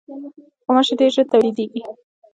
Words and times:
غوماشې 0.65 0.93
ډېر 0.99 1.11
ژر 1.15 1.25
تولیدېږي. 1.31 1.81